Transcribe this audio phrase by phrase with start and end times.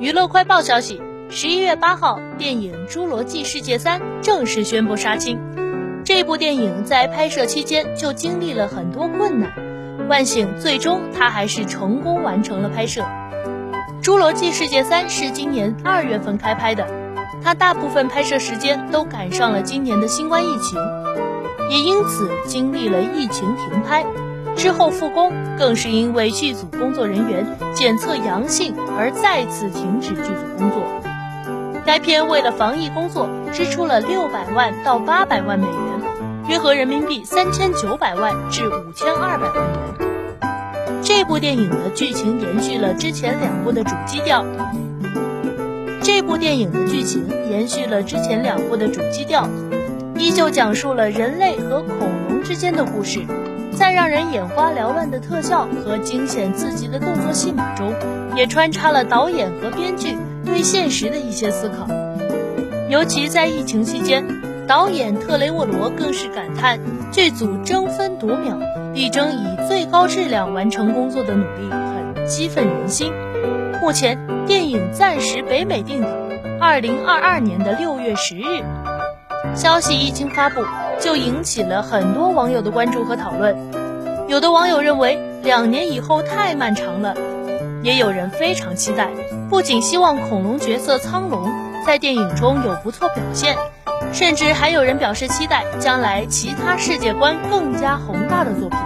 [0.00, 5.38] 娱乐快报消息：十一月八号，电影《侏罗纪世界三》正式宣布杀青。
[6.04, 9.52] 这部电影在拍摄期间就经历了很多困难，
[10.08, 13.02] 万幸，最终它还是成功完成了拍摄。
[14.02, 16.84] 《侏罗纪世界三》是今年二月份开拍的，
[17.40, 20.76] 它大部分拍摄时间都赶上了今年的新冠疫情，
[21.70, 24.04] 也因此经历了疫情停拍。
[24.64, 30.82] 之后复工，更是因为剧组工作人员检测阳性而再次停止剧组工作。
[31.84, 35.76] 该片为了防疫工作，支出了六百万到八百万美元，
[36.48, 41.02] 约合人民币三千九百万至五千二百万元。
[41.02, 44.46] 这部电影的剧情延续了之前两部的主基调。
[46.00, 49.46] 这部电影的剧情延续了之前两部的主基调，
[50.16, 53.26] 依旧讲述了人类和恐龙之间的故事。
[53.74, 57.92] 在让人眼花缭乱的特效和惊险刺激的动作戏码中，
[58.36, 61.86] 也穿插了导演和编剧对现实的一些思考。
[62.88, 64.24] 尤其在疫情期间，
[64.66, 66.78] 导演特雷沃罗更是感叹
[67.10, 68.56] 剧组争分夺秒，
[68.92, 73.12] 力争以最高质量完成工作的努力很激愤人心。
[73.80, 76.10] 目前电影暂时北美定档，
[76.60, 78.62] 二零二二年的六月十日。
[79.54, 80.62] 消息一经发布。
[81.00, 83.56] 就引起了很多网友的关注和讨论。
[84.28, 87.14] 有的网友认为两年以后太漫长了，
[87.82, 89.08] 也有人非常期待，
[89.50, 91.50] 不仅希望恐龙角色苍龙
[91.84, 93.56] 在电影中有不错表现，
[94.12, 98.78] 甚至还有人表示期待将来其他世界观更加宏大的作品。